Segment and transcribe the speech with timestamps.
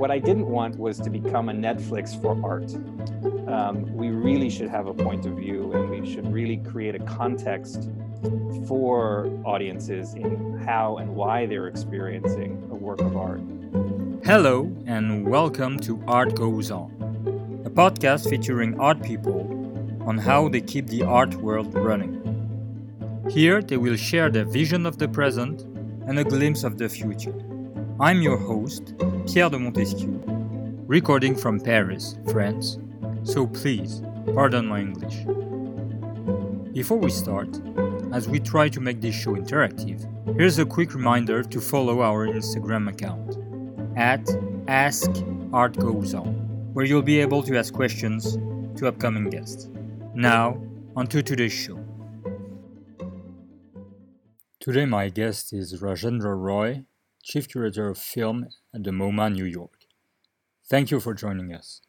[0.00, 2.72] what I didn't want was to become a Netflix for art.
[3.46, 7.00] Um, we really should have a point of view and we should really create a
[7.00, 7.90] context
[8.66, 13.42] for audiences in how and why they're experiencing a work of art.
[14.24, 16.90] Hello, and welcome to Art Goes On,
[17.66, 19.42] a podcast featuring art people
[20.06, 22.16] on how they keep the art world running.
[23.28, 25.60] Here, they will share their vision of the present
[26.08, 27.34] and a glimpse of the future.
[28.00, 28.94] I'm your host,
[29.26, 30.22] Pierre de Montesquieu,
[30.86, 32.78] recording from Paris, France,
[33.24, 34.00] so please
[34.32, 35.16] pardon my English.
[36.72, 37.60] Before we start,
[38.14, 42.26] as we try to make this show interactive, here's a quick reminder to follow our
[42.26, 43.36] Instagram account
[43.98, 44.24] at
[44.64, 48.38] AskArtGoesOn, where you'll be able to ask questions
[48.76, 49.68] to upcoming guests.
[50.14, 50.58] Now,
[50.96, 51.78] onto today's show.
[54.58, 56.86] Today, my guest is Rajendra Roy,
[57.22, 59.80] Chief Curator of Film at the MoMA New York.
[60.68, 61.80] Thank you for joining us.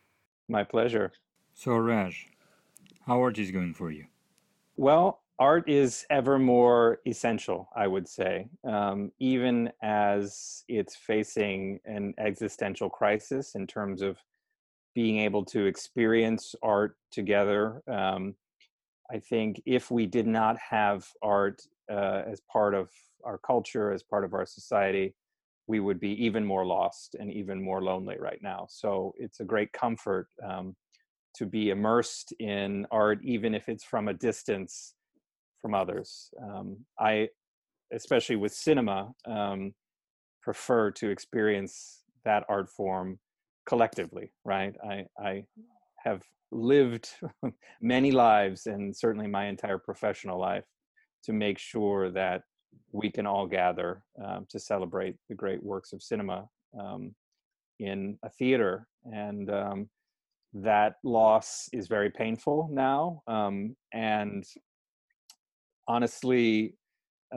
[0.47, 1.11] My pleasure.
[1.53, 2.27] So, Raj,
[3.05, 4.05] how art is going for you?
[4.75, 12.13] Well, art is ever more essential, I would say, um, even as it's facing an
[12.17, 14.17] existential crisis in terms of
[14.93, 17.81] being able to experience art together.
[17.87, 18.35] Um,
[19.11, 21.61] I think if we did not have art
[21.91, 22.89] uh, as part of
[23.23, 25.15] our culture, as part of our society,
[25.67, 28.67] we would be even more lost and even more lonely right now.
[28.69, 30.75] So it's a great comfort um,
[31.35, 34.95] to be immersed in art, even if it's from a distance
[35.61, 36.29] from others.
[36.41, 37.29] Um, I,
[37.93, 39.73] especially with cinema, um,
[40.41, 43.19] prefer to experience that art form
[43.65, 44.75] collectively, right?
[44.83, 45.43] I, I
[46.03, 47.09] have lived
[47.81, 50.65] many lives and certainly my entire professional life
[51.23, 52.41] to make sure that
[52.91, 56.47] we can all gather um, to celebrate the great works of cinema
[56.79, 57.13] um,
[57.79, 58.87] in a theater.
[59.05, 59.89] And um,
[60.53, 63.21] that loss is very painful now.
[63.27, 64.43] Um, and
[65.87, 66.75] honestly,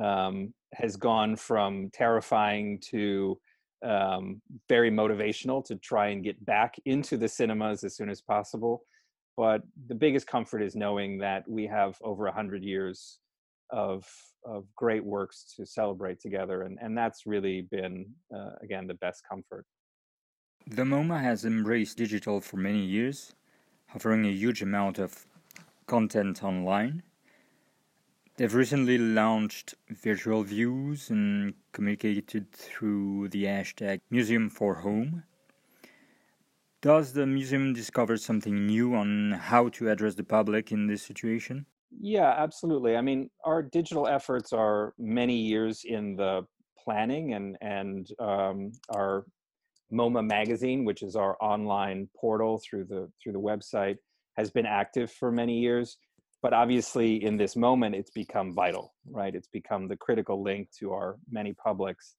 [0.01, 3.39] um, has gone from terrifying to
[3.85, 8.83] um, very motivational to try and get back into the cinemas as soon as possible.
[9.37, 13.19] But the biggest comfort is knowing that we have over 100 years
[13.71, 14.07] of
[14.45, 19.23] of great works to celebrate together and and that's really been uh, again the best
[19.29, 19.65] comfort.
[20.67, 23.35] The MoMA has embraced digital for many years
[23.95, 25.27] offering a huge amount of
[25.87, 27.03] content online.
[28.37, 35.23] They've recently launched virtual views and communicated through the hashtag museum for home.
[36.81, 41.67] Does the museum discover something new on how to address the public in this situation
[42.01, 42.97] yeah, absolutely.
[42.97, 46.43] I mean, our digital efforts are many years in the
[46.83, 49.25] planning, and and um, our
[49.93, 53.97] MoMA magazine, which is our online portal through the through the website,
[54.37, 55.97] has been active for many years.
[56.43, 59.35] But obviously, in this moment, it's become vital, right?
[59.35, 62.17] It's become the critical link to our many publics.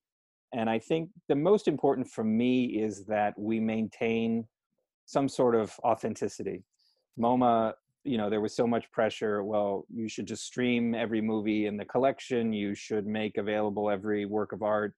[0.52, 4.48] And I think the most important for me is that we maintain
[5.06, 6.64] some sort of authenticity.
[7.20, 7.74] MoMA
[8.06, 11.76] you know there was so much pressure well you should just stream every movie in
[11.76, 14.94] the collection you should make available every work of art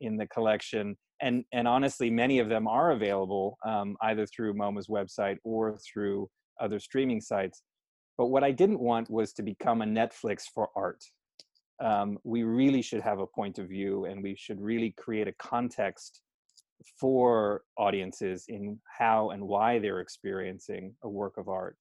[0.00, 4.88] in the collection and and honestly many of them are available um, either through moma's
[4.88, 6.28] website or through
[6.60, 7.62] other streaming sites
[8.16, 11.04] but what i didn't want was to become a netflix for art.
[11.78, 15.32] Um, we really should have a point of view and we should really create a
[15.32, 16.22] context
[16.98, 21.76] for audiences in how and why they're experiencing a work of art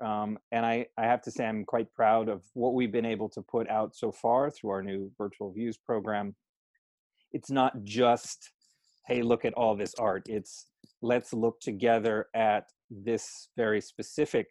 [0.00, 3.28] um, and I, I have to say, I'm quite proud of what we've been able
[3.30, 6.34] to put out so far through our new virtual views program.
[7.32, 8.50] It's not just,
[9.06, 10.24] hey, look at all this art.
[10.26, 10.66] It's
[11.02, 14.46] let's look together at this very specific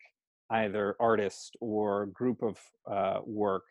[0.52, 2.58] either artist or group of
[2.90, 3.64] uh, work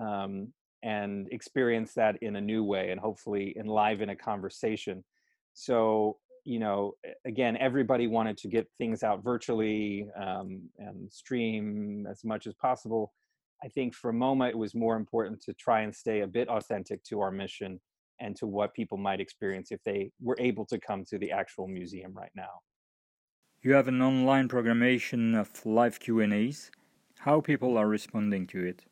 [0.00, 5.04] um, and experience that in a new way and hopefully enliven a conversation.
[5.54, 6.18] So
[6.48, 6.94] you know,
[7.26, 13.12] again, everybody wanted to get things out virtually um, and stream as much as possible.
[13.62, 17.04] I think for MoMA, it was more important to try and stay a bit authentic
[17.04, 17.78] to our mission
[18.18, 21.68] and to what people might experience if they were able to come to the actual
[21.68, 22.54] museum right now.
[23.60, 26.70] You have an online programmation of live Q&As.
[27.18, 28.86] How people are responding to it?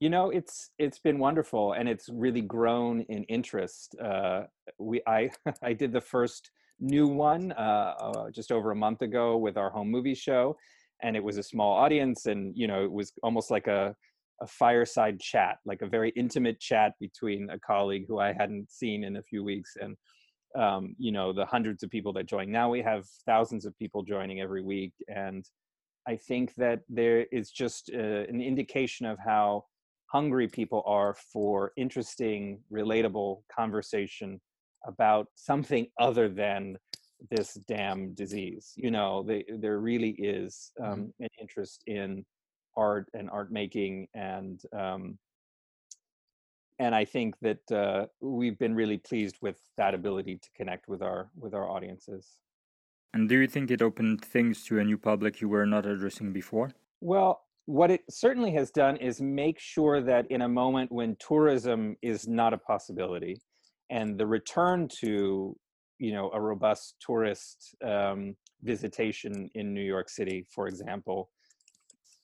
[0.00, 4.42] You know it's it's been wonderful and it's really grown in interest uh,
[4.78, 5.30] we i
[5.62, 6.50] i did the first
[6.80, 10.56] new one uh, uh, just over a month ago with our home movie show
[11.02, 13.94] and it was a small audience and you know it was almost like a
[14.40, 19.02] a fireside chat like a very intimate chat between a colleague who i hadn't seen
[19.02, 19.96] in a few weeks and
[20.56, 22.50] um, you know the hundreds of people that join.
[22.50, 25.44] Now we have thousands of people joining every week, and
[26.06, 29.64] I think that there is just uh, an indication of how
[30.08, 34.40] hungry people are for interesting, relatable conversation
[34.86, 36.76] about something other than
[37.30, 38.72] this damn disease.
[38.76, 40.92] You know, they, there really is mm-hmm.
[40.92, 42.24] um, an interest in
[42.76, 45.18] art and art making and um,
[46.80, 51.02] and I think that uh, we've been really pleased with that ability to connect with
[51.02, 52.36] our with our audiences.
[53.14, 56.32] And do you think it opened things to a new public you were not addressing
[56.32, 56.72] before?
[57.00, 61.94] Well, what it certainly has done is make sure that in a moment when tourism
[62.00, 63.38] is not a possibility
[63.90, 65.54] and the return to
[65.98, 71.28] you know a robust tourist um, visitation in New York City, for example,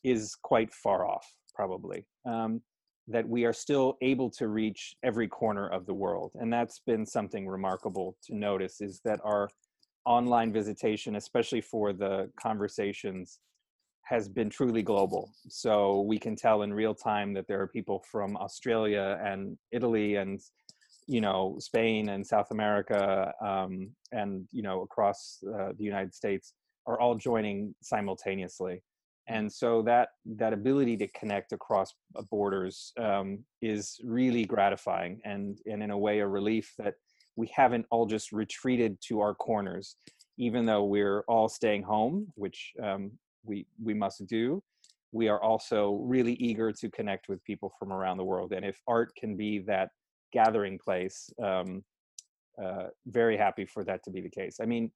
[0.02, 2.06] is quite far off, probably.
[2.24, 2.62] Um,
[3.06, 7.04] that we are still able to reach every corner of the world, and that's been
[7.04, 8.80] something remarkable to notice.
[8.80, 9.50] Is that our
[10.06, 13.40] online visitation, especially for the conversations,
[14.04, 15.30] has been truly global.
[15.48, 20.16] So we can tell in real time that there are people from Australia and Italy
[20.16, 20.40] and
[21.06, 26.54] you know Spain and South America um, and you know across uh, the United States
[26.86, 28.82] are all joining simultaneously,
[29.28, 31.94] and so that that ability to connect across
[32.30, 36.94] borders um, is really gratifying and and in a way a relief that
[37.36, 39.96] we haven't all just retreated to our corners,
[40.38, 43.10] even though we're all staying home, which um,
[43.44, 44.62] we we must do
[45.12, 48.76] we are also really eager to connect with people from around the world and if
[48.88, 49.90] art can be that
[50.34, 51.30] gathering place.
[51.42, 51.82] Um,
[52.62, 54.58] uh, very happy for that to be the case.
[54.60, 54.90] I mean,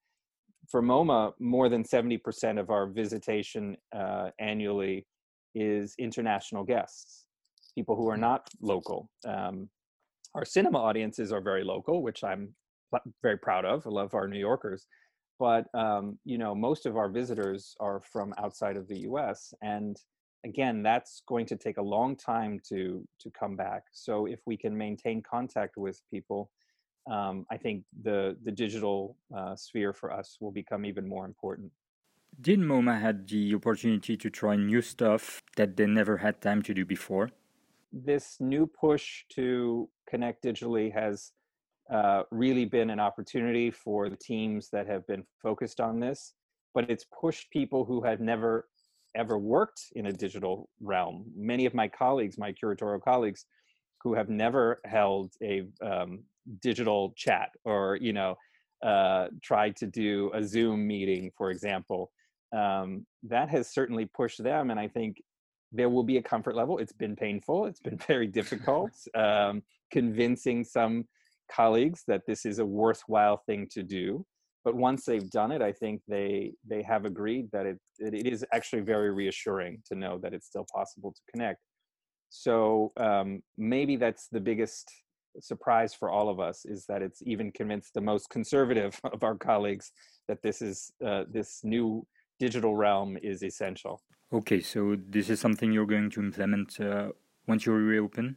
[0.69, 5.07] for MoMA, more than 70% of our visitation uh, annually
[5.55, 7.27] is international guests,
[7.75, 8.23] people who are hmm.
[8.23, 9.09] not local.
[9.27, 9.71] Um,
[10.35, 12.55] our cinema audiences are very local, which I'm
[13.23, 13.87] very proud of.
[13.87, 14.87] I love our New Yorkers.
[15.39, 19.55] But, um, you know, most of our visitors are from outside of the US.
[19.63, 19.99] And
[20.45, 24.57] again that's going to take a long time to to come back so if we
[24.57, 26.51] can maintain contact with people
[27.11, 31.73] um, i think the the digital uh, sphere for us will become even more important
[32.41, 36.73] did moma had the opportunity to try new stuff that they never had time to
[36.73, 37.31] do before
[37.93, 41.33] this new push to connect digitally has
[41.93, 46.35] uh, really been an opportunity for the teams that have been focused on this
[46.75, 48.69] but it's pushed people who have never
[49.17, 51.25] ever worked in a digital realm.
[51.35, 53.47] Many of my colleagues, my curatorial colleagues,
[54.03, 56.21] who have never held a um,
[56.63, 58.37] digital chat or you know
[58.85, 62.13] uh, tried to do a Zoom meeting, for example,
[62.57, 64.71] um, that has certainly pushed them.
[64.71, 65.21] And I think
[65.73, 66.79] there will be a comfort level.
[66.79, 67.67] It's been painful.
[67.67, 71.07] It's been very difficult um, convincing some
[71.55, 74.25] colleagues that this is a worthwhile thing to do
[74.65, 78.45] but once they've done it i think they they have agreed that it it is
[78.53, 81.61] actually very reassuring to know that it's still possible to connect.
[82.31, 84.91] So um, maybe that's the biggest
[85.41, 89.37] surprise for all of us is that it's even convinced the most conservative of our
[89.37, 89.93] colleagues
[90.27, 92.07] that this is uh, this new
[92.39, 94.03] digital realm is essential.
[94.33, 97.09] Okay so this is something you're going to implement uh,
[97.47, 98.37] once you reopen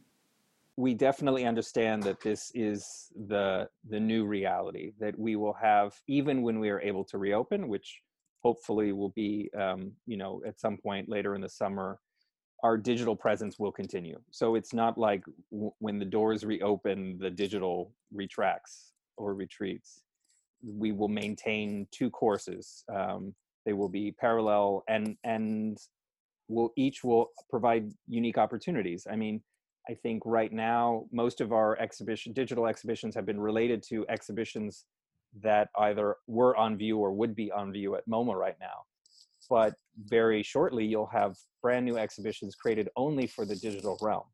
[0.76, 6.42] we definitely understand that this is the the new reality that we will have even
[6.42, 8.00] when we are able to reopen which
[8.42, 11.98] hopefully will be um, you know at some point later in the summer
[12.62, 14.18] our digital presence will continue.
[14.30, 20.02] So it's not like w- when the doors reopen the digital retracts or retreats.
[20.64, 25.78] We will maintain two courses um, they will be parallel and and
[26.48, 29.06] will each will provide unique opportunities.
[29.10, 29.42] I mean
[29.88, 34.84] I think right now most of our exhibition digital exhibitions have been related to exhibitions
[35.42, 38.84] that either were on view or would be on view at MoMA right now.
[39.50, 44.24] But very shortly you'll have brand new exhibitions created only for the digital realm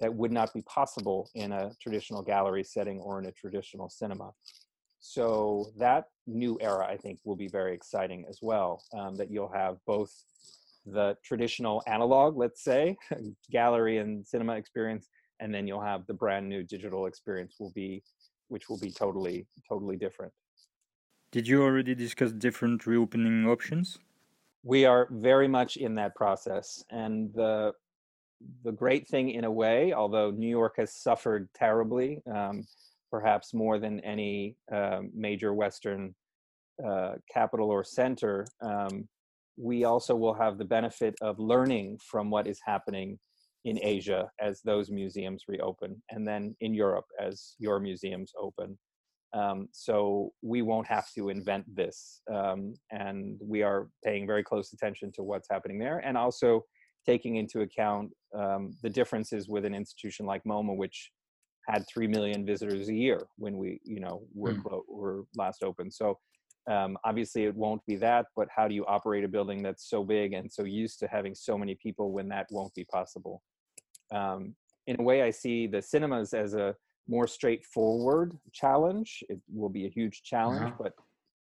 [0.00, 4.32] that would not be possible in a traditional gallery setting or in a traditional cinema.
[5.00, 8.82] So that new era, I think, will be very exciting as well.
[8.96, 10.10] Um, that you'll have both
[10.86, 12.96] the traditional analog, let's say,
[13.50, 15.08] gallery and cinema experience,
[15.40, 18.02] and then you'll have the brand new digital experience will be,
[18.48, 20.32] which will be totally, totally different.
[21.32, 23.98] Did you already discuss different reopening options?
[24.62, 27.72] We are very much in that process, and the
[28.62, 32.66] the great thing in a way, although New York has suffered terribly, um,
[33.10, 36.14] perhaps more than any uh, major Western
[36.84, 39.08] uh, capital or center, um,
[39.56, 43.18] we also will have the benefit of learning from what is happening
[43.64, 48.78] in Asia as those museums reopen, and then in Europe as your museums open.
[49.32, 52.20] Um, so we won't have to invent this.
[52.32, 56.64] Um, and we are paying very close attention to what's happening there and also
[57.04, 61.10] taking into account um, the differences with an institution like MoMA, which
[61.68, 64.80] had 3 million visitors a year when we, you know, were, mm.
[64.88, 65.90] were last open.
[65.90, 66.18] So
[66.70, 70.02] um, obviously it won't be that, but how do you operate a building that's so
[70.02, 73.42] big and so used to having so many people when that won't be possible?
[74.12, 74.54] Um,
[74.86, 76.74] in a way, I see the cinemas as a
[77.08, 79.22] more straightforward challenge.
[79.28, 80.82] It will be a huge challenge, uh-huh.
[80.82, 80.92] but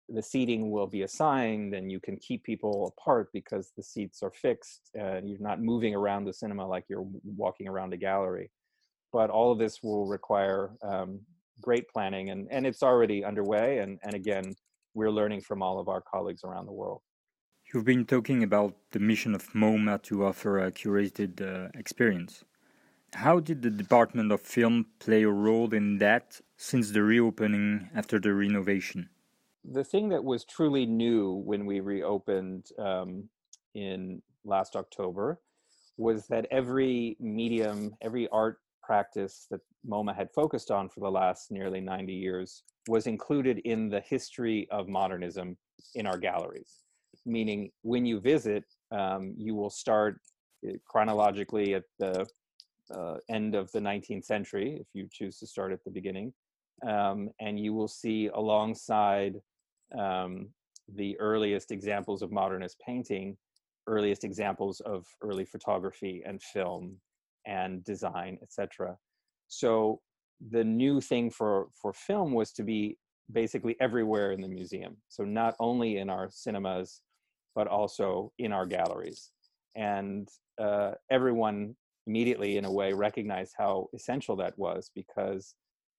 [0.07, 4.31] the seating will be assigned and you can keep people apart because the seats are
[4.31, 8.51] fixed and you're not moving around the cinema like you're walking around a gallery.
[9.13, 11.19] But all of this will require um,
[11.61, 13.79] great planning and, and it's already underway.
[13.79, 14.53] And, and again,
[14.93, 17.01] we're learning from all of our colleagues around the world.
[17.73, 22.43] You've been talking about the mission of MoMA to offer a curated uh, experience.
[23.13, 28.19] How did the Department of Film play a role in that since the reopening after
[28.19, 29.09] the renovation?
[29.63, 33.29] The thing that was truly new when we reopened um,
[33.75, 35.39] in last October
[35.97, 41.51] was that every medium, every art practice that MoMA had focused on for the last
[41.51, 45.57] nearly 90 years was included in the history of modernism
[45.95, 46.83] in our galleries.
[47.25, 50.19] Meaning, when you visit, um, you will start
[50.67, 52.25] eh, chronologically at the
[52.93, 56.33] uh, end of the 19th century, if you choose to start at the beginning.
[56.87, 59.35] Um, and you will see alongside
[59.97, 60.49] um,
[60.95, 63.37] the earliest examples of modernist painting,
[63.87, 66.97] earliest examples of early photography and film
[67.45, 68.95] and design, etc.
[69.47, 70.01] So
[70.49, 72.97] the new thing for for film was to be
[73.31, 74.97] basically everywhere in the museum.
[75.07, 77.01] So not only in our cinemas,
[77.55, 79.31] but also in our galleries.
[79.75, 80.27] And
[80.59, 81.75] uh, everyone
[82.07, 85.55] immediately in a way recognized how essential that was because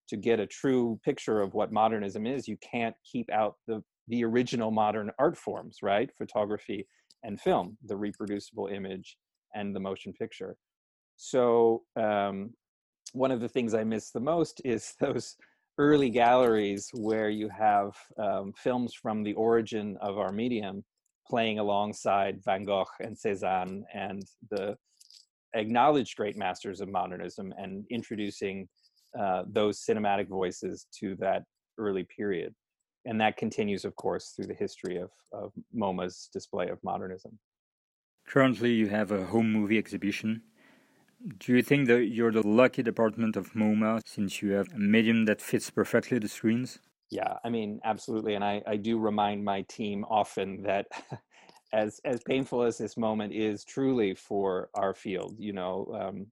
[0.09, 4.25] to get a true picture of what modernism is you can't keep out the the
[4.25, 6.87] original modern art forms right photography
[7.23, 9.17] and film the reproducible image
[9.55, 10.57] and the motion picture
[11.17, 12.51] so um,
[13.13, 15.37] one of the things i miss the most is those
[15.79, 20.85] early galleries where you have um, films from the origin of our medium
[21.29, 24.77] playing alongside van gogh and cezanne and the
[25.55, 28.69] acknowledged great masters of modernism and introducing
[29.19, 31.43] uh, those cinematic voices to that
[31.79, 32.55] early period.
[33.05, 37.39] And that continues, of course, through the history of, of MoMA's display of modernism.
[38.27, 40.43] Currently, you have a home movie exhibition.
[41.27, 45.25] Do you think that you're the lucky department of MoMA since you have a medium
[45.27, 46.79] that fits perfectly the screens?
[47.11, 48.35] Yeah, I mean, absolutely.
[48.35, 50.87] And I, I do remind my team often that
[51.73, 56.27] as as painful as this moment is truly for our field you know um,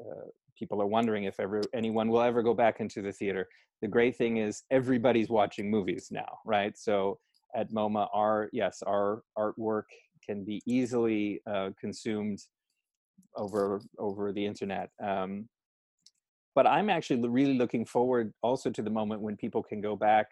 [0.00, 0.26] uh,
[0.58, 3.48] people are wondering if ever anyone will ever go back into the theater
[3.82, 7.18] the great thing is everybody's watching movies now right so
[7.56, 9.84] at moma our yes our artwork
[10.24, 12.40] can be easily uh, consumed
[13.36, 15.48] over over the internet um,
[16.54, 20.26] but i'm actually really looking forward also to the moment when people can go back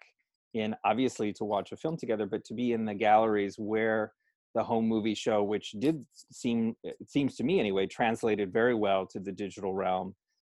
[0.53, 4.13] in obviously to watch a film together but to be in the galleries where
[4.53, 9.05] the home movie show, which did seem, it seems to me anyway, translated very well
[9.07, 10.15] to the digital realm.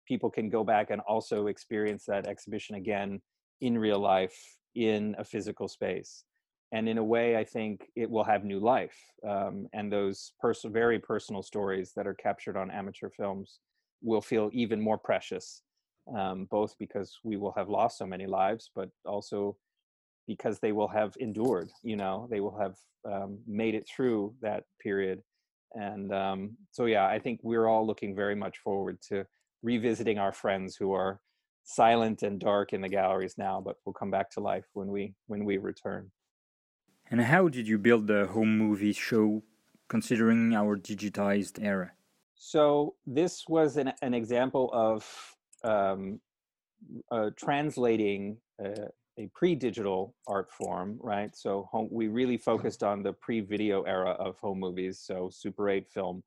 [0.07, 3.21] People can go back and also experience that exhibition again
[3.61, 4.35] in real life
[4.75, 6.25] in a physical space.
[6.75, 8.97] And in a way, I think it will have new life.
[9.27, 13.59] Um, and those pers- very personal stories that are captured on amateur films
[14.01, 15.61] will feel even more precious,
[16.13, 19.55] um, both because we will have lost so many lives, but also
[20.27, 22.75] because they will have endured you know they will have
[23.11, 25.21] um, made it through that period
[25.73, 29.25] and um, so yeah i think we're all looking very much forward to
[29.61, 31.19] revisiting our friends who are
[31.63, 35.13] silent and dark in the galleries now but will come back to life when we
[35.27, 36.09] when we return
[37.09, 39.43] and how did you build the home movie show
[39.87, 41.91] considering our digitized era
[42.35, 45.05] so this was an, an example of
[45.63, 46.19] um,
[47.11, 48.85] uh, translating uh,
[49.17, 51.35] a pre-digital art form, right?
[51.35, 54.99] So home, we really focused on the pre-video era of home movies.
[54.99, 56.23] So Super 8 film,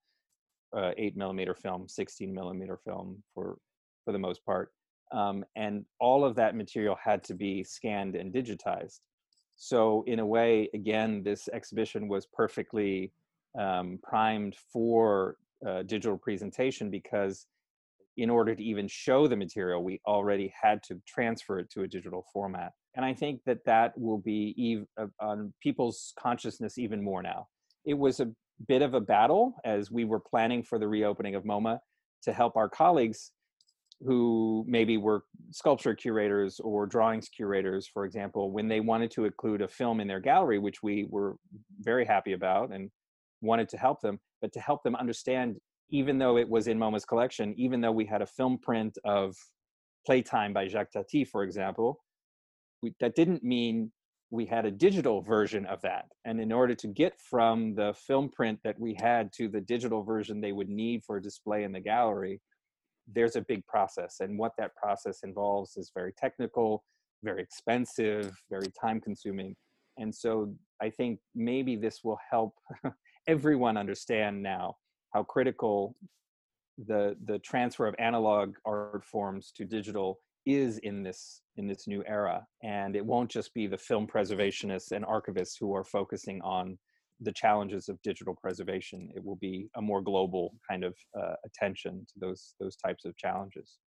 [0.76, 3.58] uh, 8 millimeter film, 16 millimeter film for
[4.04, 4.72] for the most part,
[5.12, 9.00] um, and all of that material had to be scanned and digitized.
[9.58, 13.12] So in a way, again, this exhibition was perfectly
[13.58, 15.36] um, primed for
[15.66, 17.46] uh, digital presentation because
[18.16, 21.88] in order to even show the material, we already had to transfer it to a
[21.88, 22.72] digital format.
[22.94, 27.48] And I think that that will be ev- uh, on people's consciousness even more now.
[27.84, 28.30] It was a
[28.68, 31.80] bit of a battle as we were planning for the reopening of MoMA
[32.22, 33.32] to help our colleagues
[34.04, 39.60] who maybe were sculpture curators or drawings curators, for example, when they wanted to include
[39.60, 41.36] a film in their gallery, which we were
[41.80, 42.90] very happy about and
[43.40, 45.56] wanted to help them, but to help them understand,
[45.90, 49.34] even though it was in MoMA's collection, even though we had a film print of
[50.06, 52.00] Playtime by Jacques Tati, for example,
[52.82, 53.90] we, that didn't mean
[54.30, 56.04] we had a digital version of that.
[56.24, 60.02] And in order to get from the film print that we had to the digital
[60.02, 62.40] version they would need for display in the gallery,
[63.14, 64.16] there's a big process.
[64.20, 66.84] And what that process involves is very technical,
[67.22, 69.56] very expensive, very time consuming.
[69.96, 72.54] And so I think maybe this will help
[73.28, 74.76] everyone understand now
[75.12, 75.96] how critical
[76.86, 82.04] the the transfer of analog art forms to digital is in this in this new
[82.06, 86.78] era and it won't just be the film preservationists and archivists who are focusing on
[87.20, 92.06] the challenges of digital preservation it will be a more global kind of uh, attention
[92.08, 93.78] to those those types of challenges.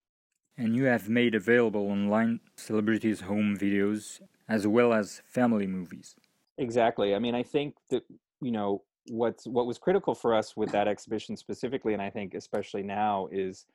[0.56, 6.16] And you have made available online celebrities home videos as well as family movies.
[6.58, 7.14] Exactly.
[7.14, 8.02] I mean i think that
[8.40, 12.34] you know what's what was critical for us with that exhibition specifically and i think
[12.34, 13.66] especially now is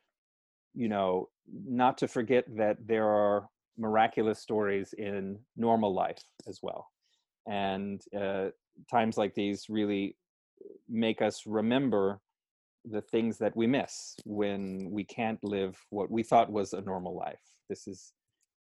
[0.74, 3.48] you know not to forget that there are
[3.78, 6.88] miraculous stories in normal life as well.
[7.46, 8.48] And uh,
[8.90, 10.16] times like these really
[10.88, 12.20] make us remember
[12.84, 17.16] the things that we miss when we can't live what we thought was a normal
[17.16, 18.12] life this is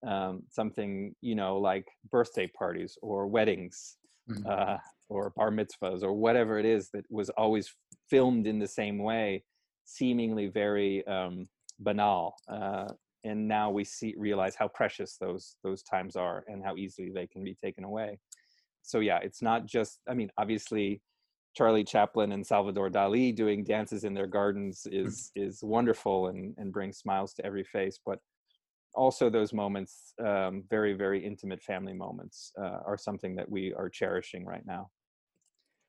[0.06, 3.97] um, something you know like birthday parties or weddings
[4.30, 4.47] mm-hmm.
[4.49, 4.76] uh,
[5.09, 7.75] or bar mitzvahs or whatever it is that was always
[8.09, 9.44] filmed in the same way,
[9.85, 11.47] seemingly very um,
[11.78, 12.37] banal.
[12.49, 12.88] Uh,
[13.25, 17.26] and now we see realize how precious those those times are and how easily they
[17.26, 18.18] can be taken away.
[18.85, 20.00] So yeah, it's not just.
[20.09, 21.00] I mean, obviously,
[21.57, 25.07] Charlie Chaplin and Salvador Dali doing dances in their gardens mm.
[25.07, 27.99] is is wonderful and and brings smiles to every face.
[28.05, 28.19] But
[28.95, 33.88] also those moments, um, very, very intimate family moments, uh, are something that we are
[33.88, 34.91] cherishing right now.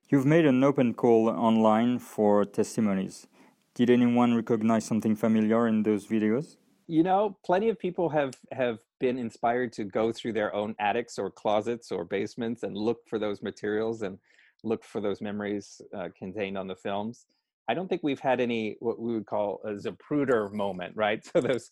[0.10, 3.28] You've made an open call online for testimonies.
[3.74, 6.58] Did anyone recognize something familiar in those videos?
[6.88, 11.18] You know, plenty of people have have been inspired to go through their own attics
[11.18, 14.20] or closets or basements and look for those materials and
[14.64, 17.26] look for those memories uh, contained on the films.
[17.68, 21.26] I don't think we've had any what we would call a Zapruder moment, right?
[21.34, 21.70] So those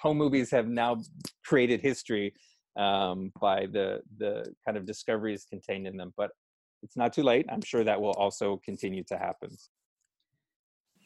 [0.00, 1.02] home movies have now
[1.44, 2.34] created history
[2.76, 6.14] um, by the the kind of discoveries contained in them.
[6.16, 6.30] But
[6.82, 7.46] it's not too late.
[7.50, 9.50] I'm sure that will also continue to happen.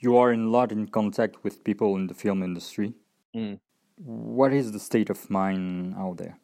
[0.00, 2.94] You are in a lot in contact with people in the film industry.
[3.34, 3.58] Mm.
[3.96, 6.38] What is the state of mind out there?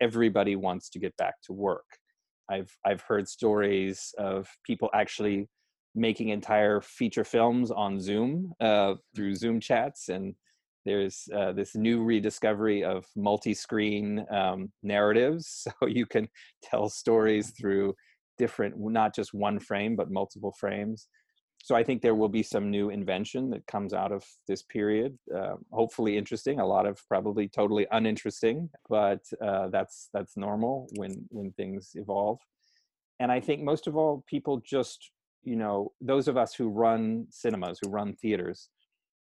[0.00, 1.86] Everybody wants to get back to work.
[2.48, 5.48] I've I've heard stories of people actually
[5.94, 10.34] making entire feature films on Zoom uh, through Zoom chats and
[10.84, 16.28] there's uh, this new rediscovery of multi-screen um, narratives so you can
[16.62, 17.94] tell stories through
[18.38, 21.08] different not just one frame but multiple frames
[21.58, 25.16] so i think there will be some new invention that comes out of this period
[25.36, 31.26] uh, hopefully interesting a lot of probably totally uninteresting but uh, that's that's normal when
[31.30, 32.38] when things evolve
[33.20, 35.10] and i think most of all people just
[35.42, 38.68] you know those of us who run cinemas who run theaters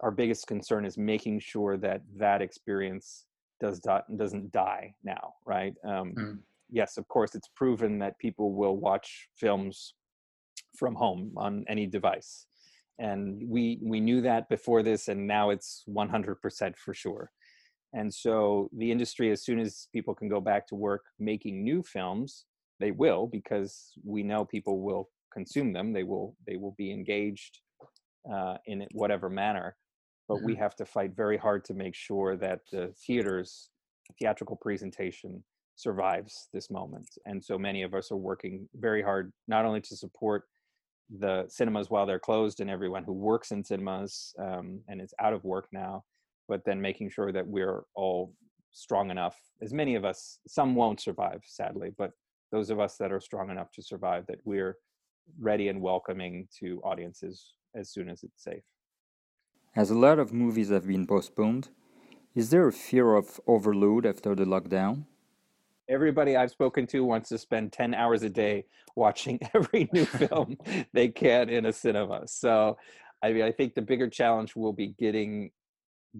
[0.01, 3.25] our biggest concern is making sure that that experience
[3.61, 6.37] does not, doesn't die now right um, mm.
[6.69, 9.93] yes of course it's proven that people will watch films
[10.77, 12.45] from home on any device
[12.99, 17.31] and we we knew that before this and now it's 100% for sure
[17.93, 21.83] and so the industry as soon as people can go back to work making new
[21.83, 22.45] films
[22.79, 27.59] they will because we know people will consume them they will they will be engaged
[28.33, 29.75] uh, in whatever manner
[30.27, 30.61] but we mm-hmm.
[30.63, 33.69] have to fight very hard to make sure that the theater's
[34.19, 35.43] theatrical presentation
[35.75, 37.09] survives this moment.
[37.25, 40.43] And so many of us are working very hard not only to support
[41.09, 45.33] the cinemas while they're closed and everyone who works in cinemas um, and is out
[45.33, 46.03] of work now,
[46.47, 48.33] but then making sure that we're all
[48.71, 49.37] strong enough.
[49.61, 52.11] As many of us, some won't survive, sadly, but
[52.51, 54.77] those of us that are strong enough to survive, that we're
[55.39, 58.63] ready and welcoming to audiences as soon as it's safe.
[59.75, 61.69] As a lot of movies have been postponed,
[62.33, 65.05] is there a fear of overload after the lockdown?
[65.89, 70.57] Everybody I've spoken to wants to spend 10 hours a day watching every new film
[70.93, 72.27] they can in a cinema.
[72.27, 72.77] So
[73.23, 75.51] I mean I think the bigger challenge will be getting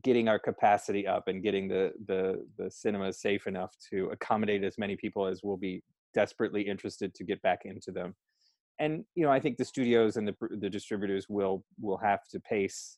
[0.04, 4.78] getting our capacity up and getting the the the cinema safe enough to accommodate as
[4.78, 5.82] many people as will be
[6.14, 8.16] desperately interested to get back into them.
[8.80, 12.40] And you know, I think the studios and the the distributors will will have to
[12.40, 12.98] pace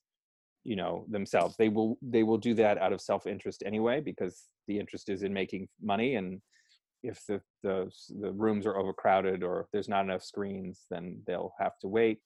[0.63, 4.77] you know themselves they will they will do that out of self-interest anyway because the
[4.77, 6.41] interest is in making money and
[7.03, 11.53] if the the, the rooms are overcrowded or if there's not enough screens then they'll
[11.59, 12.19] have to wait.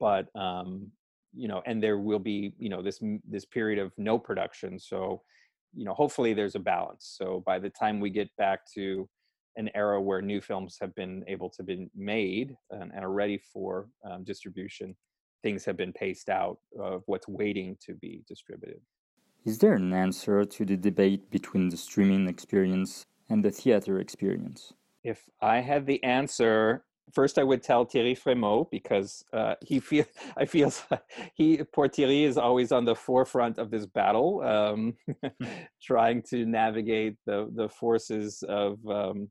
[0.00, 0.90] But um
[1.34, 5.22] you know and there will be you know this this period of no production so
[5.74, 7.14] you know hopefully there's a balance.
[7.18, 9.08] So by the time we get back to
[9.56, 13.38] an era where new films have been able to be made and, and are ready
[13.52, 14.96] for um, distribution
[15.44, 18.80] things have been paced out of what's waiting to be distributed.
[19.44, 24.72] Is there an answer to the debate between the streaming experience and the theater experience
[25.02, 30.04] if i had the answer first I would tell Thierry Frémaux because uh, he feel
[30.36, 30.72] I feel
[31.34, 34.94] he poor Thierry is always on the forefront of this battle, um,
[35.82, 39.30] trying to navigate the the forces of um,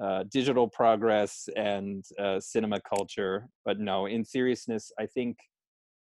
[0.00, 3.48] uh, digital progress and uh, cinema culture.
[3.64, 5.36] But no, in seriousness, I think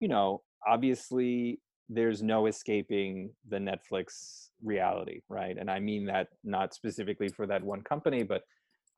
[0.00, 5.56] you know obviously there's no escaping the Netflix reality, right?
[5.58, 8.44] And I mean that not specifically for that one company, but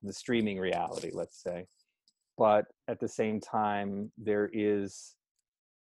[0.03, 1.67] the streaming reality, let's say.
[2.37, 5.15] But at the same time there is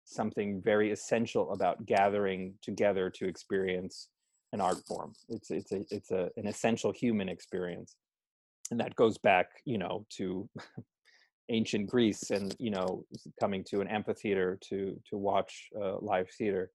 [0.04, 4.09] something very essential about gathering together to experience
[4.52, 5.12] an art form.
[5.28, 7.96] It's it's a it's a an essential human experience.
[8.70, 10.48] And that goes back you know to
[11.48, 13.04] ancient greece and you know
[13.38, 16.70] coming to an amphitheater to to watch uh, live theater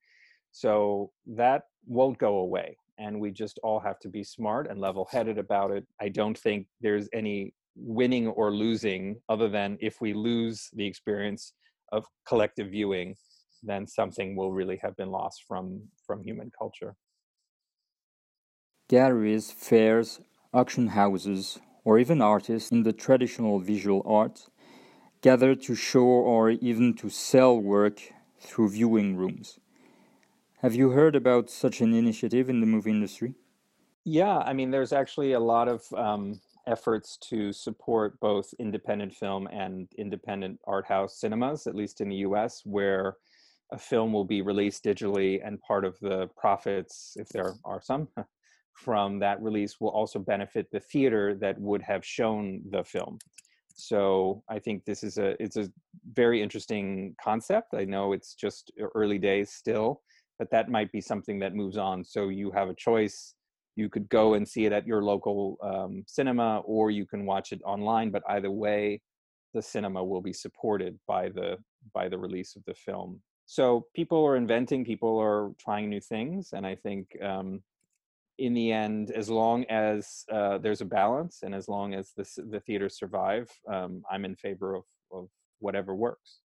[0.52, 5.08] so that won't go away and we just all have to be smart and level
[5.12, 5.88] headed about it.
[6.00, 11.54] I don't think there's any winning or losing other than if we lose the experience
[11.92, 13.16] of collective viewing
[13.64, 16.96] then something will really have been lost from from human culture.
[18.90, 20.22] Galleries fairs
[20.54, 24.50] auction houses or even artists in the traditional visual arts
[25.22, 29.61] gather to show or even to sell work through viewing rooms
[30.62, 33.36] have you heard about such an initiative in the movie industry
[34.06, 39.48] yeah i mean there's actually a lot of um, efforts to support both independent film
[39.48, 43.18] and independent art house cinemas, at least in the US, where
[43.72, 48.08] a film will be released digitally and part of the profits, if there are some,
[48.74, 53.18] from that release will also benefit the theater that would have shown the film.
[53.74, 55.72] So I think this is a it's a
[56.14, 57.74] very interesting concept.
[57.74, 60.02] I know it's just early days still,
[60.40, 62.04] but that might be something that moves on.
[62.04, 63.36] So you have a choice.
[63.76, 67.52] You could go and see it at your local um, cinema or you can watch
[67.52, 69.02] it online but either way
[69.54, 71.58] the cinema will be supported by the
[71.94, 73.22] by the release of the film.
[73.46, 77.62] So people are inventing people are trying new things and i think um,
[78.38, 82.26] in the end as long as uh, there's a balance and as long as the,
[82.50, 85.28] the theaters survive um, i'm in favor of, of
[85.60, 86.40] whatever works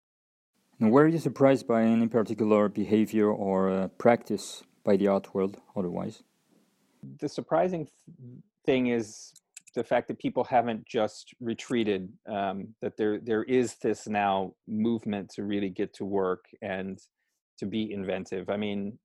[0.79, 5.57] and were you surprised by any particular behavior or uh, practice by the art world
[5.75, 6.21] otherwise?
[7.19, 7.87] The surprising
[8.65, 9.33] thing is
[9.73, 15.29] the fact that people haven't just retreated um, that there there is this now movement
[15.35, 16.99] to really get to work and
[17.59, 18.49] to be inventive.
[18.49, 18.97] I mean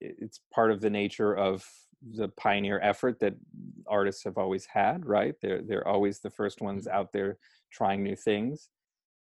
[0.00, 1.64] it's part of the nature of
[2.12, 3.34] the pioneer effort that
[3.88, 5.34] artists have always had right?
[5.42, 6.96] They're they're always the first ones mm-hmm.
[6.96, 7.38] out there
[7.70, 8.68] trying new things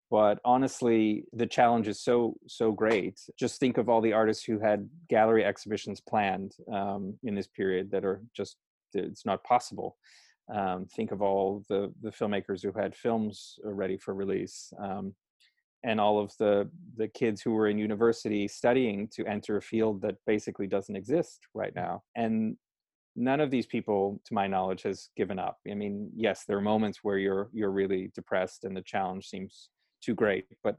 [0.10, 3.20] but honestly the challenge is so so great.
[3.38, 7.92] Just think of all the artists who had gallery exhibitions planned um, in this period
[7.92, 8.58] that are just
[8.94, 9.98] it's not possible.
[10.54, 15.14] Um, think of all the the filmmakers who had films ready for release um,
[15.84, 20.02] and all of the the kids who were in university studying to enter a field
[20.02, 22.04] that basically doesn't exist right now.
[22.16, 22.56] And
[23.18, 25.58] none of these people to my knowledge has given up.
[25.70, 29.70] I mean yes there are moments where you're you're really depressed and the challenge seems
[30.02, 30.78] too great but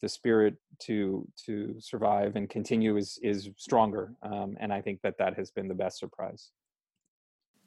[0.00, 5.18] the spirit to to survive and continue is is stronger um, and i think that
[5.18, 6.50] that has been the best surprise.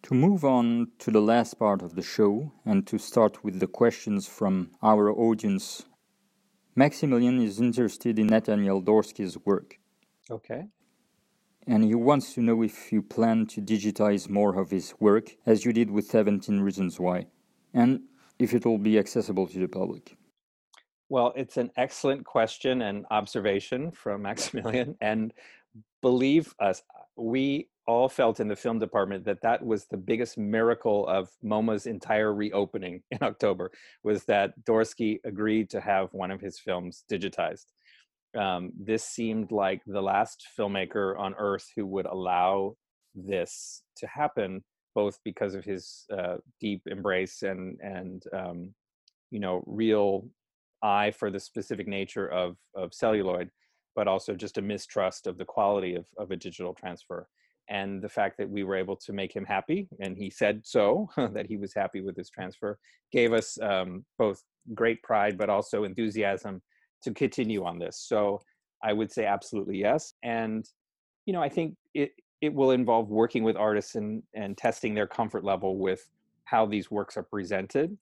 [0.03, 3.67] To move on to the last part of the show and to start with the
[3.67, 5.83] questions from our audience
[6.75, 9.77] maximilian is interested in nathaniel dorsky's work.
[10.31, 10.63] Okay.
[11.67, 15.65] And he wants to know if you plan to digitize more of his work as
[15.65, 17.27] you did with 17 reasons why
[17.73, 18.01] and
[18.37, 20.15] if it will be accessible to the public
[21.09, 24.95] well, it's an excellent question and observation from Maximilian.
[25.01, 25.33] And
[26.01, 26.81] believe us,
[27.17, 31.87] we all felt in the film department that that was the biggest miracle of MoMA's
[31.87, 33.71] entire reopening in October
[34.03, 37.65] was that Dorsky agreed to have one of his films digitized.
[38.37, 42.75] Um, this seemed like the last filmmaker on earth who would allow
[43.15, 48.73] this to happen, both because of his uh, deep embrace and and um,
[49.31, 50.29] you know real
[50.81, 53.49] eye for the specific nature of of celluloid
[53.99, 57.27] but also just a mistrust of the quality of, of a digital transfer.
[57.69, 61.09] And the fact that we were able to make him happy, and he said so,
[61.17, 62.79] that he was happy with this transfer,
[63.11, 64.41] gave us um, both
[64.73, 66.61] great pride, but also enthusiasm
[67.03, 67.97] to continue on this.
[68.07, 68.39] So
[68.81, 70.13] I would say absolutely yes.
[70.23, 70.65] And,
[71.25, 75.07] you know, I think it, it will involve working with artists and, and testing their
[75.07, 76.07] comfort level with
[76.45, 77.97] how these works are presented.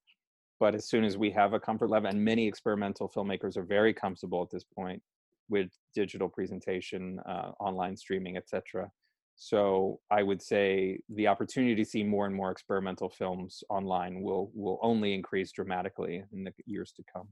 [0.59, 3.93] But as soon as we have a comfort level, and many experimental filmmakers are very
[3.93, 5.01] comfortable at this point
[5.49, 8.89] with digital presentation, uh, online streaming, etc.
[9.35, 14.49] So I would say the opportunity to see more and more experimental films online will
[14.55, 17.27] will only increase dramatically in the years to come.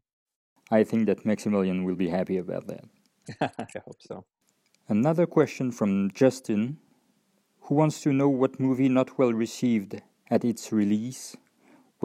[0.72, 2.86] I think that Maximilian will be happy about that.
[3.42, 4.26] I hope so.
[4.88, 6.78] Another question from Justin,
[7.62, 11.36] who wants to know what movie not well received at its release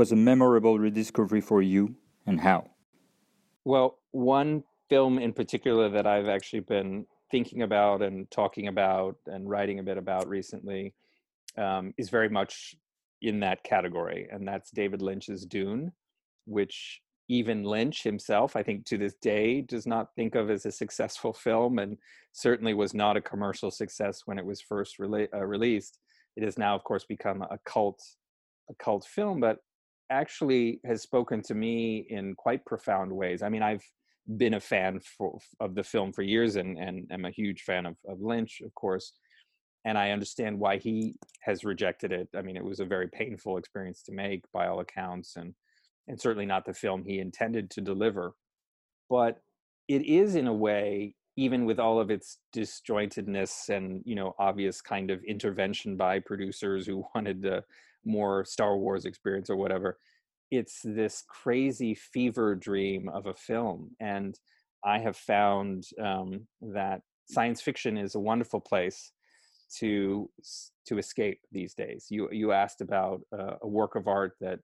[0.00, 1.94] was a memorable rediscovery for you
[2.26, 2.70] and how?
[3.66, 9.46] Well, one film in particular that I've actually been thinking about and talking about and
[9.46, 10.94] writing a bit about recently
[11.58, 12.74] um, is very much
[13.20, 15.92] in that category, and that's David Lynch's Dune,
[16.46, 20.72] which even Lynch himself, I think to this day, does not think of as a
[20.72, 21.98] successful film, and
[22.32, 25.98] certainly was not a commercial success when it was first rela- uh, released.
[26.36, 28.00] It has now, of course, become a cult,
[28.70, 29.58] a cult film, but
[30.10, 33.42] actually has spoken to me in quite profound ways.
[33.42, 33.84] I mean, I've
[34.36, 37.86] been a fan for, of the film for years, and and am a huge fan
[37.86, 39.12] of, of Lynch, of course.
[39.84, 42.28] And I understand why he has rejected it.
[42.36, 45.54] I mean, it was a very painful experience to make, by all accounts, and
[46.08, 48.34] and certainly not the film he intended to deliver.
[49.08, 49.38] But
[49.88, 54.82] it is, in a way, even with all of its disjointedness and you know obvious
[54.82, 57.64] kind of intervention by producers who wanted a
[58.04, 59.98] more Star Wars experience or whatever,
[60.50, 63.90] it's this crazy fever dream of a film.
[64.00, 64.38] And
[64.84, 69.12] I have found um, that science fiction is a wonderful place
[69.78, 70.28] to
[70.88, 72.06] to escape these days.
[72.10, 74.58] You you asked about uh, a work of art that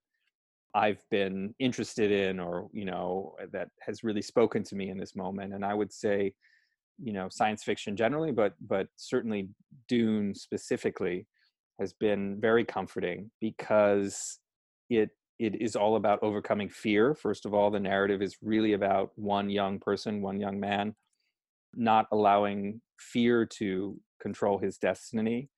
[0.75, 5.15] I've been interested in or you know that has really spoken to me in this
[5.15, 6.33] moment and I would say
[7.01, 9.49] you know science fiction generally but but certainly
[9.87, 11.27] Dune specifically
[11.79, 14.39] has been very comforting because
[14.89, 17.69] it it is all about overcoming fear first of all.
[17.69, 20.95] The narrative is really about one young person one young man
[21.75, 25.49] not allowing fear to control his destiny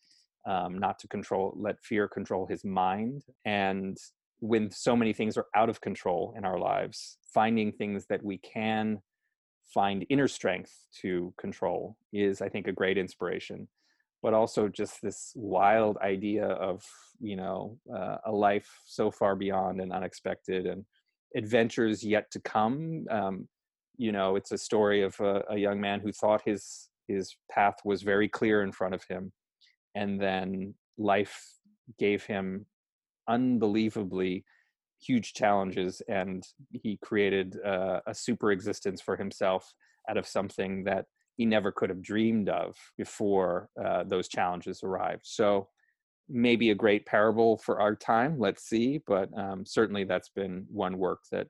[0.45, 3.23] um, not to control let fear control his mind.
[3.45, 3.97] And
[4.39, 8.37] when so many things are out of control in our lives, finding things that we
[8.39, 9.01] can
[9.73, 13.67] find inner strength to control is, I think, a great inspiration.
[14.21, 16.83] But also just this wild idea of,
[17.21, 20.83] you know, uh, a life so far beyond and unexpected and
[21.35, 23.05] adventures yet to come.
[23.09, 23.47] Um,
[23.97, 27.77] you know, it's a story of a, a young man who thought his his path
[27.83, 29.31] was very clear in front of him,
[29.95, 31.41] and then life
[31.97, 32.65] gave him
[33.27, 34.43] unbelievably
[34.99, 39.73] huge challenges and he created uh, a super existence for himself
[40.09, 45.21] out of something that he never could have dreamed of before uh, those challenges arrived.
[45.23, 45.69] So
[46.27, 50.95] maybe a great parable for our time let's see but um, certainly that's been one
[50.99, 51.47] work that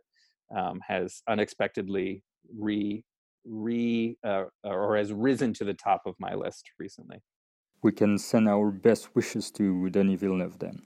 [0.55, 2.23] um, has unexpectedly
[2.57, 3.03] re
[3.45, 7.21] re uh, or has risen to the top of my list recently.
[7.81, 10.83] We can send our best wishes to denis villeneuve then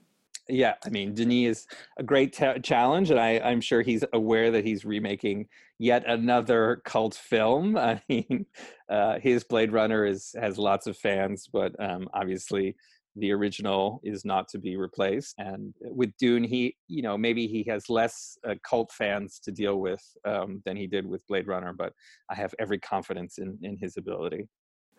[0.48, 1.66] yeah, I mean, Denis is
[1.98, 7.14] a great challenge, and I, I'm sure he's aware that he's remaking yet another cult
[7.14, 7.76] film.
[7.78, 8.46] I mean,
[8.88, 12.76] uh, his Blade Runner is has lots of fans, but um, obviously
[13.16, 15.34] the original is not to be replaced.
[15.38, 19.78] And with Dune, he, you know, maybe he has less uh, cult fans to deal
[19.78, 21.92] with um, than he did with Blade Runner, but
[22.28, 24.48] I have every confidence in, in his ability.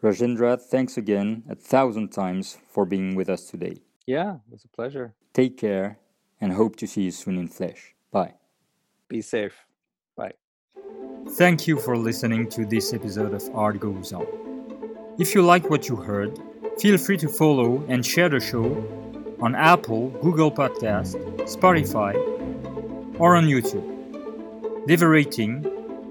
[0.01, 3.81] Rajendra, thanks again a thousand times for being with us today.
[4.05, 5.13] Yeah, it was a pleasure.
[5.33, 5.97] Take care
[6.39, 7.95] and hope to see you soon in flesh.
[8.11, 8.33] Bye.
[9.07, 9.55] Be safe.
[10.15, 10.33] Bye.
[11.31, 14.25] Thank you for listening to this episode of Art Goes On.
[15.17, 16.37] If you like what you heard,
[16.79, 18.65] feel free to follow and share the show
[19.41, 22.13] on Apple, Google Podcast, Spotify,
[23.19, 24.87] or on YouTube.
[24.87, 25.65] Leave a rating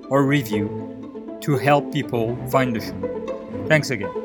[0.09, 3.67] or review to help people find the show.
[3.69, 4.24] Thanks again.